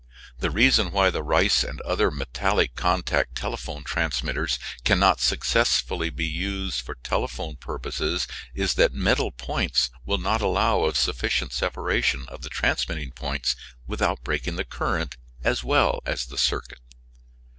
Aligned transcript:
The 0.39 0.49
reason 0.49 0.91
why 0.91 1.11
the 1.11 1.21
Reiss 1.21 1.63
and 1.63 1.79
other 1.81 2.09
metallic 2.09 2.73
contact 2.75 3.35
telephone 3.35 3.83
transmitters 3.83 4.57
cannot 4.83 5.19
successfully 5.19 6.09
be 6.09 6.25
used 6.25 6.81
for 6.81 6.95
telephone 6.95 7.55
purposes 7.57 8.27
is 8.55 8.73
that 8.73 8.95
metal 8.95 9.31
points 9.31 9.91
will 10.03 10.17
not 10.17 10.41
allow 10.41 10.85
of 10.85 10.97
sufficient 10.97 11.53
separation 11.53 12.25
of 12.29 12.41
the 12.41 12.49
transmitting 12.49 13.11
points 13.11 13.55
without 13.85 14.23
breaking 14.23 14.55
the 14.55 14.65
current 14.65 15.17
as 15.43 15.63
well 15.63 16.01
as 16.03 16.25
the 16.25 16.37
circuit. 16.39 16.79